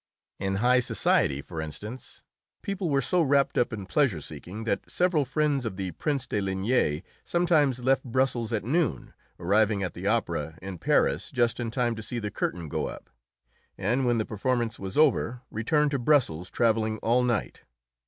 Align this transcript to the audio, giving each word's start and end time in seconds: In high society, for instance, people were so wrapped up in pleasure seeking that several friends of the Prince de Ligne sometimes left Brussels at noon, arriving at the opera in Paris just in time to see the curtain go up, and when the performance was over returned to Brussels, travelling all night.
In 0.39 0.55
high 0.55 0.79
society, 0.79 1.43
for 1.43 1.61
instance, 1.61 2.23
people 2.63 2.89
were 2.89 3.03
so 3.03 3.21
wrapped 3.21 3.55
up 3.55 3.71
in 3.71 3.85
pleasure 3.85 4.19
seeking 4.19 4.63
that 4.63 4.89
several 4.89 5.25
friends 5.25 5.63
of 5.63 5.77
the 5.77 5.91
Prince 5.91 6.25
de 6.25 6.41
Ligne 6.41 7.03
sometimes 7.23 7.83
left 7.83 8.03
Brussels 8.03 8.51
at 8.51 8.63
noon, 8.63 9.13
arriving 9.39 9.83
at 9.83 9.93
the 9.93 10.07
opera 10.07 10.57
in 10.59 10.79
Paris 10.79 11.29
just 11.29 11.59
in 11.59 11.69
time 11.69 11.93
to 11.95 12.01
see 12.01 12.17
the 12.17 12.31
curtain 12.31 12.67
go 12.67 12.87
up, 12.87 13.11
and 13.77 14.03
when 14.03 14.17
the 14.17 14.25
performance 14.25 14.79
was 14.79 14.97
over 14.97 15.43
returned 15.51 15.91
to 15.91 15.99
Brussels, 15.99 16.49
travelling 16.49 16.97
all 17.03 17.21
night. 17.21 17.61